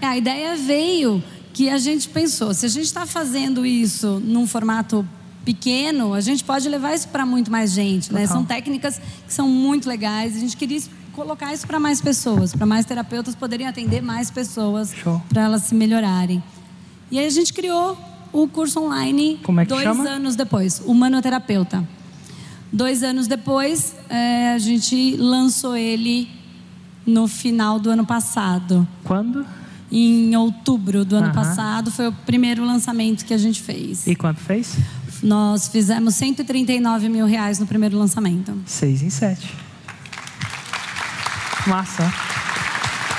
É, 0.00 0.06
a 0.06 0.16
ideia 0.16 0.56
veio 0.56 1.22
que 1.52 1.68
a 1.68 1.78
gente 1.78 2.08
pensou, 2.08 2.54
se 2.54 2.64
a 2.64 2.68
gente 2.68 2.84
está 2.84 3.04
fazendo 3.04 3.66
isso 3.66 4.20
num 4.24 4.46
formato 4.46 5.06
pequeno, 5.44 6.12
a 6.12 6.20
gente 6.20 6.44
pode 6.44 6.68
levar 6.68 6.94
isso 6.94 7.08
para 7.08 7.24
muito 7.24 7.50
mais 7.50 7.72
gente. 7.72 8.12
Né? 8.12 8.26
São 8.26 8.44
técnicas 8.44 9.00
que 9.26 9.32
são 9.32 9.48
muito 9.48 9.88
legais, 9.88 10.36
a 10.36 10.40
gente 10.40 10.56
queria 10.56 10.80
colocar 11.16 11.52
isso 11.52 11.66
para 11.66 11.80
mais 11.80 12.00
pessoas, 12.00 12.54
para 12.54 12.66
mais 12.66 12.84
terapeutas 12.84 13.34
poderem 13.34 13.66
atender 13.66 14.02
mais 14.02 14.30
pessoas, 14.30 14.94
para 15.28 15.42
elas 15.42 15.62
se 15.62 15.74
melhorarem. 15.74 16.42
E 17.10 17.18
aí 17.18 17.26
a 17.26 17.30
gente 17.30 17.52
criou 17.52 17.98
o 18.32 18.46
curso 18.46 18.80
online 18.80 19.40
é 19.60 19.64
dois 19.64 19.82
chama? 19.82 20.08
anos 20.08 20.36
depois, 20.36 20.82
Humanoterapeuta. 20.84 21.82
Dois 22.70 23.02
anos 23.02 23.26
depois, 23.26 23.94
é, 24.10 24.52
a 24.52 24.58
gente 24.58 25.16
lançou 25.16 25.76
ele 25.76 26.28
no 27.06 27.26
final 27.26 27.78
do 27.78 27.88
ano 27.88 28.04
passado. 28.04 28.86
Quando? 29.02 29.46
Em 29.90 30.34
outubro 30.36 31.04
do 31.04 31.16
ano 31.16 31.32
passado, 31.32 31.90
foi 31.92 32.08
o 32.08 32.12
primeiro 32.12 32.64
lançamento 32.64 33.24
que 33.24 33.32
a 33.32 33.38
gente 33.38 33.62
fez. 33.62 34.06
E 34.06 34.16
quanto 34.16 34.40
fez? 34.40 34.76
Nós 35.22 35.68
fizemos 35.68 36.16
139 36.16 37.08
mil 37.08 37.24
reais 37.24 37.58
no 37.58 37.66
primeiro 37.66 37.96
lançamento. 37.96 38.52
Seis 38.66 39.00
em 39.02 39.10
sete. 39.10 39.65
Massa. 41.66 42.12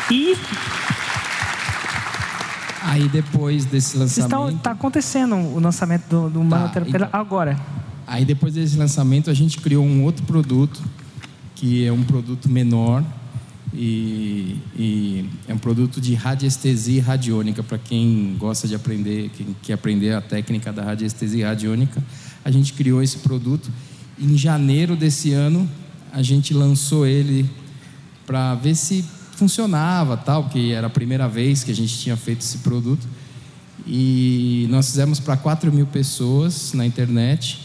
E 0.09 0.37
aí 2.81 3.09
depois 3.09 3.65
desse 3.65 3.97
lançamento, 3.97 4.57
está 4.57 4.71
acontecendo 4.71 5.35
o 5.35 5.59
lançamento 5.59 6.07
do, 6.07 6.29
do 6.29 6.49
tá, 6.49 6.71
então, 6.85 7.09
agora. 7.11 7.59
Aí 8.05 8.23
depois 8.23 8.53
desse 8.53 8.77
lançamento 8.77 9.29
a 9.29 9.33
gente 9.33 9.59
criou 9.59 9.85
um 9.85 10.03
outro 10.03 10.25
produto 10.25 10.81
que 11.55 11.85
é 11.85 11.91
um 11.91 12.03
produto 12.03 12.47
menor 12.47 13.03
e, 13.73 14.57
e 14.77 15.29
é 15.47 15.53
um 15.53 15.57
produto 15.57 15.99
de 15.99 16.13
radiestesia 16.13 17.03
radiônica 17.03 17.61
para 17.61 17.77
quem 17.77 18.35
gosta 18.39 18.67
de 18.67 18.75
aprender, 18.75 19.29
quem 19.35 19.55
quer 19.61 19.73
aprender 19.73 20.13
a 20.13 20.21
técnica 20.21 20.71
da 20.71 20.83
radiestesia 20.83 21.49
radiônica. 21.49 22.01
A 22.45 22.51
gente 22.51 22.73
criou 22.73 23.03
esse 23.03 23.17
produto. 23.17 23.69
Em 24.17 24.37
janeiro 24.37 24.95
desse 24.95 25.33
ano 25.33 25.69
a 26.13 26.21
gente 26.21 26.53
lançou 26.53 27.05
ele 27.05 27.49
para 28.27 28.53
ver 28.55 28.75
se 28.75 29.03
funcionava, 29.31 30.17
tal, 30.17 30.43
porque 30.43 30.73
era 30.75 30.87
a 30.87 30.89
primeira 30.89 31.27
vez 31.27 31.63
que 31.63 31.71
a 31.71 31.75
gente 31.75 31.97
tinha 31.97 32.17
feito 32.17 32.41
esse 32.41 32.59
produto. 32.59 33.07
E 33.87 34.67
nós 34.69 34.87
fizemos 34.87 35.19
para 35.19 35.37
4 35.37 35.71
mil 35.71 35.87
pessoas 35.87 36.73
na 36.73 36.85
internet 36.85 37.59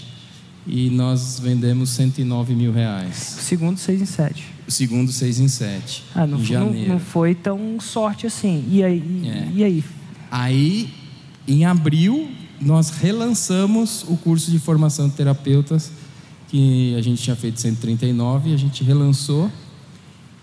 e 0.64 0.88
nós 0.90 1.40
vendemos 1.40 1.90
109 1.90 2.54
mil 2.54 2.72
reais. 2.72 3.36
O 3.40 3.42
segundo, 3.42 3.78
6 3.78 4.02
em 4.02 4.06
7. 4.06 4.44
O 4.68 4.70
segundo, 4.70 5.10
6 5.10 5.40
em 5.40 5.48
7. 5.48 6.04
Ah, 6.14 6.26
não, 6.26 6.38
em 6.38 6.44
foi, 6.44 6.56
não, 6.56 6.72
não, 6.72 6.98
foi 7.00 7.34
tão 7.34 7.80
sorte 7.80 8.26
assim. 8.26 8.64
E 8.70 8.84
aí? 8.84 9.22
É. 9.24 9.48
e 9.52 9.64
aí? 9.64 9.84
Aí, 10.30 10.94
em 11.48 11.64
abril, 11.64 12.30
nós 12.60 12.90
relançamos 12.90 14.04
o 14.08 14.16
curso 14.16 14.50
de 14.50 14.60
formação 14.60 15.08
de 15.08 15.16
terapeutas 15.16 15.90
que 16.48 16.94
a 16.96 17.02
gente 17.02 17.20
tinha 17.22 17.34
feito 17.34 17.58
139, 17.58 18.52
a 18.52 18.56
gente 18.58 18.84
relançou 18.84 19.50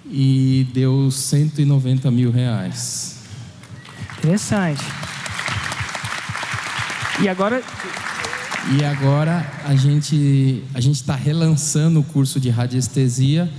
e 0.05 0.67
deu 0.73 1.11
190 1.11 2.09
mil 2.11 2.31
reais. 2.31 3.17
Interessante. 4.17 4.83
E 7.21 7.27
agora 7.27 7.61
e 8.77 8.83
agora 8.83 9.45
a 9.65 9.75
gente 9.75 10.63
a 10.73 10.79
gente 10.79 10.95
está 10.95 11.15
relançando 11.15 11.99
o 11.99 12.03
curso 12.03 12.39
de 12.39 12.49
radiestesia. 12.49 13.49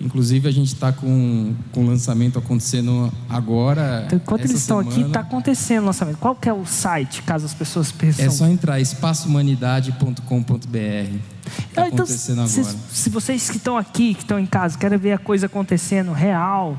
Inclusive 0.00 0.48
a 0.48 0.52
gente 0.52 0.68
está 0.68 0.92
com, 0.92 1.56
com 1.72 1.82
o 1.82 1.86
lançamento 1.86 2.38
acontecendo 2.38 3.12
agora. 3.28 4.04
Então, 4.06 4.18
enquanto 4.18 4.42
eles 4.42 4.60
estão 4.60 4.78
semana. 4.78 4.96
aqui, 4.96 5.08
está 5.08 5.20
acontecendo 5.20 5.82
o 5.82 5.86
lançamento. 5.86 6.18
Qual 6.18 6.36
que 6.36 6.48
é 6.48 6.52
o 6.52 6.64
site, 6.64 7.22
caso 7.22 7.44
as 7.44 7.54
pessoas 7.54 7.90
pensem? 7.90 8.24
É 8.24 8.30
só 8.30 8.46
entrar 8.46 8.78
espaçohumanidade.com.br. 8.78 11.37
Ah, 11.76 11.88
então, 11.88 12.04
acontecendo 12.04 12.46
se, 12.46 12.60
agora. 12.60 12.76
se 12.90 13.10
vocês 13.10 13.50
que 13.50 13.56
estão 13.56 13.76
aqui, 13.76 14.14
que 14.14 14.22
estão 14.22 14.38
em 14.38 14.46
casa, 14.46 14.78
querem 14.78 14.98
ver 14.98 15.12
a 15.12 15.18
coisa 15.18 15.46
acontecendo 15.46 16.12
real, 16.12 16.78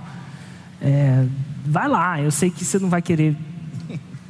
é, 0.81 1.25
vai 1.65 1.87
lá. 1.87 2.21
Eu 2.21 2.31
sei 2.31 2.49
que 2.49 2.63
você 2.63 2.79
não 2.79 2.89
vai 2.89 3.01
querer 3.01 3.35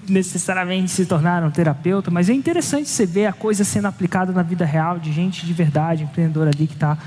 necessariamente 0.10 0.92
se 0.92 1.06
tornar 1.06 1.44
um 1.44 1.52
terapeuta, 1.52 2.10
mas 2.10 2.30
é 2.30 2.34
interessante 2.34 2.90
você 2.90 3.06
ver 3.06 3.28
a 3.28 3.34
coisa 3.34 3.64
sendo 3.64 3.88
aplicada 3.88 4.32
na 4.32 4.42
vida 4.42 4.66
real 4.66 5.00
de 5.00 5.12
gente 5.12 5.46
de 5.46 5.54
verdade, 5.54 6.04
empreendedor 6.04 6.48
ali 6.48 6.68
que 6.68 6.74
está 6.74 6.98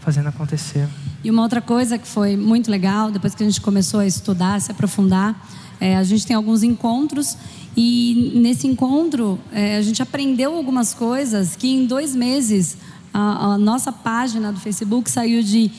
fazendo 0.00 0.28
acontecer. 0.28 0.86
E 1.22 1.30
uma 1.30 1.42
outra 1.42 1.60
coisa 1.60 1.98
que 1.98 2.06
foi 2.06 2.36
muito 2.36 2.70
legal, 2.70 3.10
depois 3.10 3.34
que 3.34 3.42
a 3.42 3.46
gente 3.46 3.60
começou 3.60 4.00
a 4.00 4.06
estudar, 4.06 4.60
se 4.60 4.70
aprofundar, 4.70 5.34
é, 5.80 5.96
a 5.96 6.02
gente 6.02 6.26
tem 6.26 6.36
alguns 6.36 6.62
encontros 6.62 7.36
e 7.76 8.32
nesse 8.36 8.66
encontro 8.66 9.38
é, 9.52 9.76
a 9.76 9.82
gente 9.82 10.02
aprendeu 10.02 10.54
algumas 10.54 10.94
coisas 10.94 11.56
que 11.56 11.68
em 11.68 11.86
dois 11.86 12.14
meses 12.14 12.76
a, 13.12 13.54
a 13.54 13.58
nossa 13.58 13.92
página 13.92 14.52
do 14.52 14.60
Facebook 14.60 15.10
saiu 15.10 15.42
de 15.42 15.70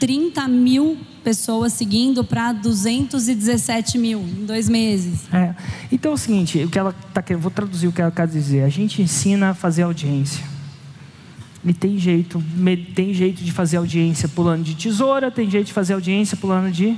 30 0.00 0.48
mil 0.48 0.96
pessoas 1.22 1.74
seguindo 1.74 2.24
para 2.24 2.52
217 2.52 3.98
mil 3.98 4.20
em 4.20 4.46
dois 4.46 4.68
meses. 4.68 5.28
É. 5.32 5.54
Então 5.92 6.12
é 6.12 6.14
o 6.14 6.18
seguinte, 6.18 6.64
o 6.64 6.70
que 6.70 6.78
ela 6.78 6.94
tá 7.12 7.22
querendo, 7.22 7.42
vou 7.42 7.50
traduzir 7.50 7.86
o 7.86 7.92
que 7.92 8.00
ela 8.00 8.10
quer 8.10 8.26
dizer. 8.26 8.62
A 8.62 8.68
gente 8.68 9.02
ensina 9.02 9.50
a 9.50 9.54
fazer 9.54 9.82
audiência. 9.82 10.42
E 11.62 11.74
tem 11.74 11.98
jeito, 11.98 12.42
tem 12.94 13.12
jeito 13.12 13.44
de 13.44 13.52
fazer 13.52 13.76
audiência 13.76 14.26
pulando 14.28 14.62
de 14.64 14.74
tesoura, 14.74 15.30
tem 15.30 15.50
jeito 15.50 15.66
de 15.66 15.72
fazer 15.74 15.92
audiência 15.92 16.36
pulando 16.36 16.72
de. 16.72 16.96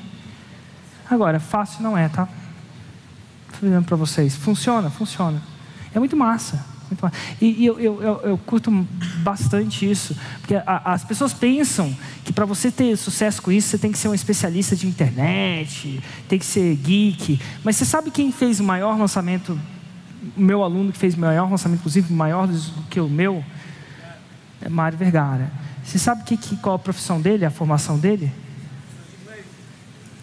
Agora, 1.10 1.40
fácil 1.40 1.82
não 1.82 1.98
é, 1.98 2.08
tá? 2.08 2.28
Falando 3.62 3.84
para 3.84 3.96
vocês, 3.96 4.34
funciona, 4.34 4.90
funciona. 4.90 5.40
É 5.94 5.98
muito 6.00 6.16
massa. 6.16 6.64
muito 6.88 7.00
massa. 7.00 7.16
E, 7.40 7.62
e 7.62 7.66
eu, 7.66 7.78
eu, 7.78 8.02
eu, 8.02 8.20
eu 8.22 8.38
curto 8.38 8.72
bastante 9.22 9.88
isso, 9.88 10.16
porque 10.40 10.56
a- 10.56 10.82
as 10.92 11.04
pessoas 11.04 11.32
pensam 11.32 11.96
que 12.24 12.32
para 12.32 12.44
você 12.44 12.72
ter 12.72 12.96
sucesso 12.96 13.40
com 13.40 13.52
isso, 13.52 13.68
você 13.68 13.78
tem 13.78 13.92
que 13.92 13.98
ser 13.98 14.08
um 14.08 14.14
especialista 14.14 14.74
de 14.74 14.88
internet, 14.88 16.02
tem 16.28 16.40
que 16.40 16.44
ser 16.44 16.74
geek. 16.74 17.40
Mas 17.62 17.76
você 17.76 17.84
sabe 17.84 18.10
quem 18.10 18.32
fez 18.32 18.58
o 18.58 18.64
maior 18.64 18.98
lançamento? 18.98 19.56
O 20.36 20.40
meu 20.40 20.64
aluno 20.64 20.90
que 20.90 20.98
fez 20.98 21.14
o 21.14 21.20
maior 21.20 21.48
lançamento, 21.48 21.78
inclusive 21.78 22.12
maior 22.12 22.48
do 22.48 22.58
que 22.90 22.98
o 22.98 23.08
meu, 23.08 23.44
é 24.60 24.68
Mário 24.68 24.98
Vergara. 24.98 25.52
Você 25.84 26.00
sabe 26.00 26.24
que, 26.24 26.36
que, 26.36 26.56
qual 26.56 26.74
a 26.74 26.78
profissão 26.80 27.20
dele, 27.20 27.44
a 27.44 27.50
formação 27.50 27.96
dele? 27.96 28.32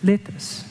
Letras. 0.03 0.65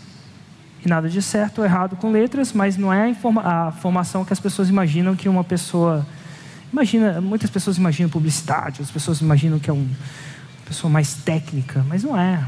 Nada 0.88 1.06
de 1.08 1.20
certo 1.20 1.58
ou 1.58 1.64
errado 1.66 1.96
com 1.96 2.10
letras, 2.10 2.52
mas 2.54 2.78
não 2.78 2.90
é 2.90 3.02
a, 3.02 3.08
informa- 3.10 3.42
a 3.42 3.72
formação 3.72 4.24
que 4.24 4.32
as 4.32 4.40
pessoas 4.40 4.70
imaginam 4.70 5.14
que 5.14 5.28
uma 5.28 5.44
pessoa. 5.44 6.06
Imagina, 6.72 7.20
muitas 7.20 7.50
pessoas 7.50 7.76
imaginam 7.76 8.08
publicidade, 8.08 8.80
as 8.80 8.90
pessoas 8.90 9.20
imaginam 9.20 9.58
que 9.58 9.68
é 9.68 9.72
um, 9.72 9.82
uma 9.82 10.64
pessoa 10.66 10.90
mais 10.90 11.12
técnica, 11.12 11.84
mas 11.86 12.02
não 12.02 12.18
é. 12.18 12.42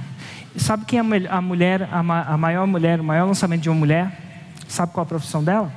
Sabe 0.57 0.87
quem 0.87 0.99
é 0.99 1.03
a 1.29 1.41
mulher, 1.41 1.87
a, 1.93 2.03
ma- 2.03 2.23
a 2.23 2.37
maior 2.39 2.67
mulher, 2.67 2.99
o 2.99 3.05
maior 3.05 3.27
lançamento 3.27 3.61
de 3.61 3.69
uma 3.69 3.79
mulher? 3.79 4.19
Sabe 4.67 4.91
qual 4.93 5.03
a 5.05 5.07
profissão 5.07 5.45
dela? 5.45 5.71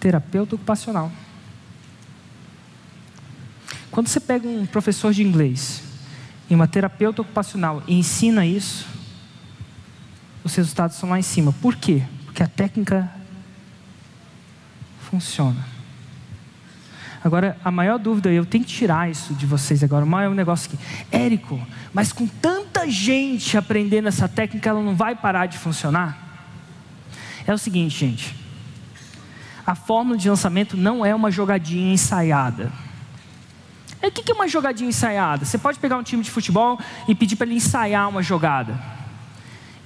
Terapeuta 0.00 0.56
ocupacional. 0.56 1.12
Quando 3.90 4.08
você 4.08 4.18
pega 4.20 4.46
um 4.48 4.66
professor 4.66 5.12
de 5.12 5.22
inglês 5.22 5.82
e 6.50 6.54
uma 6.54 6.66
terapeuta 6.68 7.22
ocupacional 7.22 7.82
e 7.86 7.94
ensina 7.98 8.44
isso, 8.44 8.97
os 10.48 10.54
resultados 10.56 10.96
são 10.96 11.10
lá 11.10 11.18
em 11.18 11.22
cima. 11.22 11.52
Por 11.52 11.76
quê? 11.76 12.02
Porque 12.24 12.42
a 12.42 12.48
técnica 12.48 13.10
funciona. 14.98 15.64
Agora, 17.22 17.56
a 17.64 17.70
maior 17.70 17.98
dúvida, 17.98 18.30
eu 18.30 18.46
tenho 18.46 18.64
que 18.64 18.72
tirar 18.72 19.10
isso 19.10 19.34
de 19.34 19.44
vocês 19.44 19.82
agora, 19.82 20.04
o 20.04 20.08
maior 20.08 20.34
negócio 20.34 20.70
aqui. 20.72 20.82
Érico, 21.10 21.60
mas 21.92 22.12
com 22.12 22.26
tanta 22.26 22.88
gente 22.88 23.56
aprendendo 23.56 24.08
essa 24.08 24.28
técnica, 24.28 24.70
ela 24.70 24.82
não 24.82 24.96
vai 24.96 25.14
parar 25.14 25.46
de 25.46 25.58
funcionar? 25.58 26.16
É 27.46 27.52
o 27.52 27.58
seguinte, 27.58 27.98
gente. 27.98 28.34
A 29.66 29.74
fórmula 29.74 30.16
de 30.16 30.30
lançamento 30.30 30.76
não 30.76 31.04
é 31.04 31.14
uma 31.14 31.30
jogadinha 31.30 31.92
ensaiada. 31.92 32.72
É, 34.00 34.06
O 34.06 34.10
que 34.10 34.22
que 34.22 34.32
é 34.32 34.34
uma 34.34 34.48
jogadinha 34.48 34.88
ensaiada? 34.88 35.44
Você 35.44 35.58
pode 35.58 35.78
pegar 35.78 35.98
um 35.98 36.02
time 36.02 36.22
de 36.22 36.30
futebol 36.30 36.78
e 37.06 37.14
pedir 37.14 37.36
para 37.36 37.46
ele 37.46 37.56
ensaiar 37.56 38.08
uma 38.08 38.22
jogada. 38.22 38.97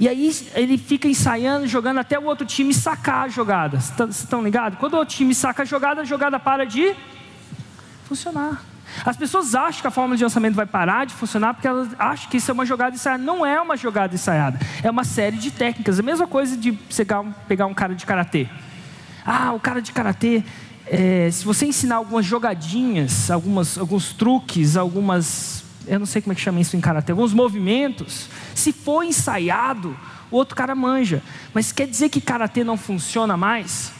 E 0.02 0.08
aí 0.08 0.32
ele 0.56 0.76
fica 0.76 1.06
ensaiando, 1.06 1.64
jogando 1.68 1.98
até 1.98 2.18
o 2.18 2.24
outro 2.24 2.44
time 2.44 2.74
sacar 2.74 3.26
a 3.26 3.28
jogada. 3.28 3.78
Vocês 3.78 4.18
estão 4.18 4.42
ligados? 4.42 4.76
Quando 4.80 4.94
o 4.94 4.96
outro 4.96 5.14
time 5.14 5.32
saca 5.32 5.62
a 5.62 5.64
jogada, 5.64 6.00
a 6.00 6.04
jogada 6.04 6.40
para 6.40 6.66
de 6.66 6.92
funcionar. 8.04 8.64
As 9.06 9.16
pessoas 9.16 9.54
acham 9.54 9.80
que 9.80 9.86
a 9.86 9.92
fórmula 9.92 10.16
de 10.16 10.24
lançamento 10.24 10.56
vai 10.56 10.66
parar 10.66 11.06
de 11.06 11.14
funcionar 11.14 11.54
porque 11.54 11.68
elas 11.68 11.90
acham 12.00 12.28
que 12.28 12.38
isso 12.38 12.50
é 12.50 12.54
uma 12.54 12.66
jogada 12.66 12.96
ensaiada. 12.96 13.22
Não 13.22 13.46
é 13.46 13.60
uma 13.60 13.76
jogada 13.76 14.12
ensaiada. 14.12 14.58
É 14.82 14.90
uma 14.90 15.04
série 15.04 15.36
de 15.36 15.52
técnicas. 15.52 16.00
A 16.00 16.02
mesma 16.02 16.26
coisa 16.26 16.56
de 16.56 16.72
pegar 16.72 17.20
um- 17.20 17.30
pegar 17.46 17.66
um 17.66 17.74
cara 17.74 17.94
de 17.94 18.04
karatê. 18.04 18.48
Ah, 19.24 19.52
o 19.52 19.60
cara 19.60 19.80
de 19.80 19.92
karatê, 19.92 20.42
é, 20.84 21.30
se 21.30 21.44
você 21.44 21.64
ensinar 21.64 21.94
algumas 21.94 22.26
jogadinhas, 22.26 23.30
algumas, 23.30 23.78
alguns 23.78 24.12
truques, 24.12 24.76
algumas. 24.76 25.62
Eu 25.86 25.98
não 25.98 26.06
sei 26.06 26.22
como 26.22 26.32
é 26.32 26.34
que 26.34 26.40
chama 26.40 26.60
isso 26.60 26.76
em 26.76 26.80
karatê, 26.80 27.12
alguns 27.12 27.32
movimentos, 27.32 28.28
se 28.54 28.72
for 28.72 29.02
ensaiado, 29.02 29.96
o 30.30 30.36
outro 30.36 30.54
cara 30.54 30.74
manja. 30.74 31.22
Mas 31.52 31.72
quer 31.72 31.86
dizer 31.86 32.08
que 32.08 32.20
karatê 32.20 32.64
não 32.64 32.76
funciona 32.76 33.36
mais? 33.36 33.92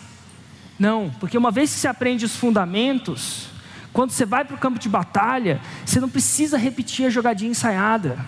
Não, 0.79 1.11
porque 1.21 1.37
uma 1.37 1.51
vez 1.51 1.73
que 1.73 1.79
você 1.79 1.89
aprende 1.89 2.25
os 2.25 2.35
fundamentos, 2.37 3.49
quando 3.93 4.11
você 4.11 4.25
vai 4.25 4.45
para 4.45 4.57
o 4.57 4.59
campo 4.59 4.79
de 4.79 4.89
batalha, 4.89 5.61
você 5.85 6.01
não 6.01 6.09
precisa 6.09 6.57
repetir 6.57 7.07
a 7.07 7.11
jogadinha 7.11 7.51
ensaiada. 7.51 8.19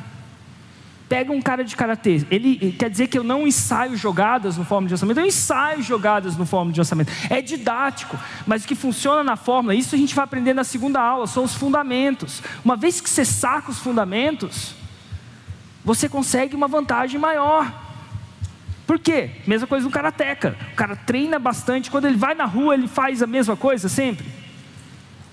Pega 1.14 1.32
um 1.32 1.40
cara 1.40 1.62
de 1.62 1.76
karatê, 1.76 2.26
ele 2.28 2.72
quer 2.76 2.90
dizer 2.90 3.06
que 3.06 3.16
eu 3.16 3.22
não 3.22 3.46
ensaio 3.46 3.96
jogadas 3.96 4.56
no 4.56 4.64
fórmula 4.64 4.88
de 4.88 4.94
orçamento, 4.94 5.20
eu 5.20 5.26
ensaio 5.26 5.80
jogadas 5.80 6.36
no 6.36 6.44
fórmula 6.44 6.72
de 6.72 6.80
orçamento. 6.80 7.12
É 7.30 7.40
didático, 7.40 8.18
mas 8.44 8.64
o 8.64 8.66
que 8.66 8.74
funciona 8.74 9.22
na 9.22 9.36
fórmula, 9.36 9.76
isso 9.76 9.94
a 9.94 9.98
gente 9.98 10.12
vai 10.12 10.24
aprender 10.24 10.52
na 10.54 10.64
segunda 10.64 11.00
aula, 11.00 11.28
são 11.28 11.44
os 11.44 11.54
fundamentos. 11.54 12.42
Uma 12.64 12.74
vez 12.74 13.00
que 13.00 13.08
você 13.08 13.24
saca 13.24 13.70
os 13.70 13.78
fundamentos, 13.78 14.74
você 15.84 16.08
consegue 16.08 16.56
uma 16.56 16.66
vantagem 16.66 17.20
maior. 17.20 17.72
Por 18.84 18.98
quê? 18.98 19.30
Mesma 19.46 19.68
coisa 19.68 19.86
no 19.86 19.92
karateca. 19.92 20.58
O 20.72 20.74
cara 20.74 20.96
treina 20.96 21.38
bastante, 21.38 21.92
quando 21.92 22.06
ele 22.06 22.16
vai 22.16 22.34
na 22.34 22.44
rua, 22.44 22.74
ele 22.74 22.88
faz 22.88 23.22
a 23.22 23.26
mesma 23.28 23.54
coisa 23.54 23.88
sempre? 23.88 24.26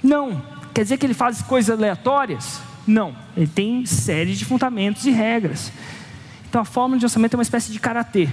Não. 0.04 0.44
Quer 0.76 0.84
dizer 0.84 0.98
que 0.98 1.08
ele 1.08 1.16
faz 1.16 1.42
coisas 1.42 1.76
aleatórias? 1.76 2.62
Não. 2.86 3.16
Ele 3.36 3.48
tem 3.48 3.86
série 3.86 4.36
de 4.36 4.46
fundamentos 4.46 5.06
e 5.06 5.12
regras. 5.12 5.72
Então 6.50 6.62
a 6.62 6.66
fórmula 6.66 7.00
de 7.00 7.06
orçamento 7.06 7.34
é 7.34 7.38
uma 7.38 7.44
espécie 7.44 7.72
de 7.72 7.80
karatê 7.80 8.28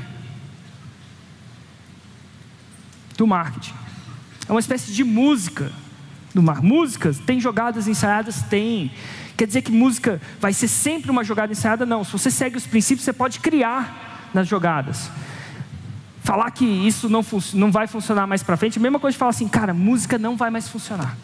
do 3.17 3.27
marketing. 3.27 3.75
É 4.49 4.53
uma 4.53 4.61
espécie 4.61 4.93
de 4.93 5.05
música 5.05 5.71
do 6.35 6.43
mar. 6.43 6.63
Músicas, 6.63 7.19
tem 7.19 7.41
jogadas 7.41 7.87
ensaiadas? 7.87 8.43
Tem. 8.43 8.91
Quer 9.37 9.47
dizer 9.47 9.63
que 9.63 9.71
música 9.71 10.21
vai 10.41 10.53
ser 10.53 10.69
sempre 10.69 11.11
uma 11.11 11.23
jogada 11.23 11.53
ensaiada? 11.53 11.85
Não. 11.85 12.03
Se 12.05 12.13
você 12.13 12.31
segue 12.31 12.57
os 12.57 12.67
princípios, 12.67 13.05
você 13.05 13.13
pode 13.13 13.41
criar 13.41 14.31
nas 14.33 14.49
jogadas. 14.49 15.11
Falar 16.23 16.51
que 16.51 16.65
isso 16.65 17.09
não, 17.09 17.25
não 17.55 17.73
vai 17.73 17.87
funcionar 17.87 18.27
mais 18.27 18.43
para 18.43 18.57
frente, 18.57 18.79
a 18.79 18.83
mesma 18.83 18.99
coisa 18.99 19.15
de 19.15 19.19
falar 19.19 19.31
assim, 19.31 19.49
cara, 19.49 19.73
música 19.73 20.19
não 20.19 20.37
vai 20.37 20.51
mais 20.51 20.69
funcionar. 20.69 21.17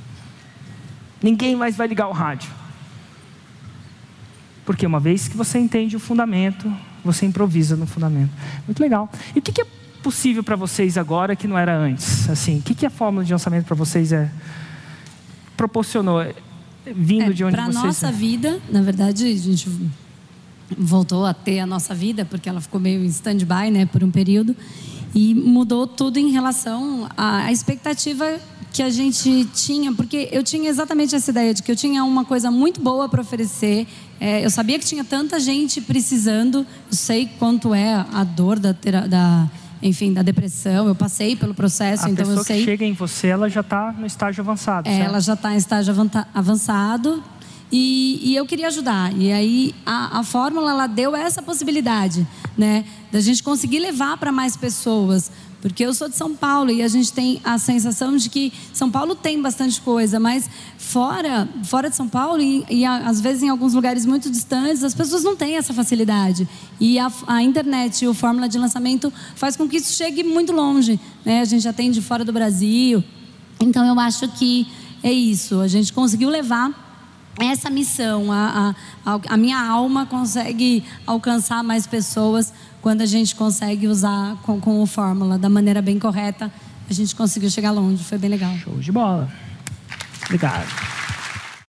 Ninguém 1.22 1.54
mais 1.56 1.76
vai 1.76 1.86
ligar 1.86 2.08
o 2.08 2.12
rádio. 2.12 2.50
Porque 4.64 4.86
uma 4.86 4.98
vez 4.98 5.28
que 5.28 5.36
você 5.36 5.58
entende 5.58 5.96
o 5.96 6.00
fundamento, 6.00 6.72
você 7.04 7.26
improvisa 7.26 7.76
no 7.76 7.86
fundamento. 7.86 8.30
Muito 8.66 8.80
legal. 8.80 9.10
E 9.34 9.38
o 9.38 9.42
que 9.42 9.60
é 9.60 9.66
possível 10.02 10.42
para 10.42 10.56
vocês 10.56 10.98
agora 10.98 11.34
que 11.34 11.46
não 11.46 11.56
era 11.56 11.76
antes? 11.76 12.28
Assim, 12.28 12.58
o 12.58 12.62
que, 12.62 12.84
a 12.84 12.90
fórmula 12.90 13.24
de 13.24 13.32
lançamento 13.32 13.64
para 13.64 13.74
vocês 13.74 14.12
é 14.12 14.30
proporcionou 15.56 16.20
é, 16.20 16.34
vindo 16.94 17.32
de 17.32 17.44
onde 17.44 17.54
para 17.54 17.66
vocês 17.66 17.84
nossa 17.84 18.12
vida, 18.12 18.60
na 18.70 18.82
verdade, 18.82 19.24
a 19.24 19.36
gente 19.36 19.68
voltou 20.76 21.24
a 21.24 21.32
ter 21.32 21.60
a 21.60 21.66
nossa 21.66 21.94
vida 21.94 22.24
porque 22.24 22.48
ela 22.48 22.60
ficou 22.60 22.80
meio 22.80 23.02
em 23.02 23.06
stand-by, 23.06 23.70
né, 23.70 23.86
por 23.86 24.02
um 24.02 24.10
período, 24.10 24.56
e 25.14 25.34
mudou 25.34 25.86
tudo 25.86 26.18
em 26.18 26.30
relação 26.30 27.08
à 27.16 27.50
expectativa 27.52 28.38
que 28.74 28.82
a 28.82 28.90
gente 28.90 29.44
tinha, 29.54 29.92
porque 29.92 30.28
eu 30.32 30.42
tinha 30.42 30.68
exatamente 30.68 31.14
essa 31.14 31.30
ideia 31.30 31.54
de 31.54 31.62
que 31.62 31.70
eu 31.70 31.76
tinha 31.76 32.02
uma 32.02 32.24
coisa 32.24 32.50
muito 32.50 32.80
boa 32.80 33.08
para 33.08 33.20
oferecer. 33.20 33.86
É, 34.20 34.44
eu 34.44 34.50
sabia 34.50 34.80
que 34.80 34.84
tinha 34.84 35.04
tanta 35.04 35.38
gente 35.38 35.80
precisando. 35.80 36.66
Eu 36.90 36.96
sei 36.96 37.30
quanto 37.38 37.72
é 37.72 37.94
a 37.94 38.24
dor 38.24 38.58
da, 38.58 38.72
da 38.72 39.48
enfim, 39.80 40.12
da 40.12 40.22
depressão. 40.22 40.88
Eu 40.88 40.94
passei 40.96 41.36
pelo 41.36 41.54
processo, 41.54 42.06
a 42.06 42.10
então 42.10 42.24
eu 42.24 42.26
sei. 42.26 42.34
A 42.34 42.38
pessoa 42.40 42.58
que 42.58 42.64
chega 42.64 42.84
em 42.84 42.92
você, 42.92 43.28
ela 43.28 43.48
já 43.48 43.60
está 43.60 43.92
no 43.92 44.06
estágio 44.06 44.42
avançado. 44.42 44.88
É, 44.88 45.02
ela 45.02 45.20
já 45.20 45.34
está 45.34 45.54
em 45.54 45.56
estágio 45.56 45.94
avançado. 46.34 47.22
E, 47.70 48.20
e, 48.22 48.36
eu 48.36 48.44
queria 48.44 48.66
ajudar. 48.66 49.12
E 49.16 49.32
aí 49.32 49.72
a, 49.86 50.18
a 50.18 50.24
fórmula 50.24 50.70
ela 50.70 50.86
deu 50.88 51.14
essa 51.14 51.40
possibilidade, 51.40 52.26
né, 52.58 52.84
da 53.10 53.20
gente 53.20 53.42
conseguir 53.42 53.78
levar 53.78 54.16
para 54.16 54.32
mais 54.32 54.56
pessoas. 54.56 55.30
Porque 55.64 55.82
eu 55.82 55.94
sou 55.94 56.10
de 56.10 56.14
São 56.14 56.36
Paulo 56.36 56.70
e 56.70 56.82
a 56.82 56.88
gente 56.88 57.10
tem 57.10 57.40
a 57.42 57.56
sensação 57.56 58.14
de 58.18 58.28
que 58.28 58.52
São 58.70 58.90
Paulo 58.90 59.14
tem 59.14 59.40
bastante 59.40 59.80
coisa, 59.80 60.20
mas 60.20 60.46
fora, 60.76 61.48
fora 61.64 61.88
de 61.88 61.96
São 61.96 62.06
Paulo 62.06 62.42
e, 62.42 62.66
e 62.68 62.84
às 62.84 63.18
vezes 63.18 63.42
em 63.42 63.48
alguns 63.48 63.72
lugares 63.72 64.04
muito 64.04 64.30
distantes, 64.30 64.84
as 64.84 64.94
pessoas 64.94 65.24
não 65.24 65.34
têm 65.34 65.56
essa 65.56 65.72
facilidade. 65.72 66.46
E 66.78 66.98
a, 66.98 67.10
a 67.26 67.42
internet 67.42 68.06
o 68.06 68.12
fórmula 68.12 68.46
de 68.46 68.58
lançamento 68.58 69.10
faz 69.36 69.56
com 69.56 69.66
que 69.66 69.78
isso 69.78 69.94
chegue 69.94 70.22
muito 70.22 70.52
longe. 70.52 71.00
Né? 71.24 71.40
A 71.40 71.46
gente 71.46 71.66
atende 71.66 72.02
fora 72.02 72.26
do 72.26 72.32
Brasil. 72.32 73.02
Então 73.58 73.86
eu 73.86 73.98
acho 73.98 74.28
que 74.32 74.66
é 75.02 75.10
isso. 75.10 75.60
A 75.60 75.66
gente 75.66 75.94
conseguiu 75.94 76.28
levar 76.28 76.83
essa 77.40 77.68
missão. 77.70 78.30
A, 78.30 78.74
a, 79.04 79.20
a, 79.28 79.36
minha 79.36 79.60
alma 79.60 80.06
consegue 80.06 80.84
alcançar 81.06 81.62
mais 81.62 81.86
pessoas 81.86 82.52
quando 82.80 83.00
a 83.00 83.06
gente 83.06 83.34
consegue 83.34 83.88
usar 83.88 84.36
com, 84.42 84.60
com 84.60 84.82
o 84.82 84.86
fórmula 84.86 85.38
da 85.38 85.48
maneira 85.48 85.82
bem 85.82 85.98
correta. 85.98 86.50
A 86.88 86.92
gente 86.92 87.14
conseguiu 87.16 87.50
chegar 87.50 87.70
longe, 87.70 88.02
foi 88.04 88.18
bem 88.18 88.30
legal. 88.30 88.54
Show 88.58 88.78
de 88.78 88.92
bola. 88.92 89.30
Obrigado. 90.24 91.03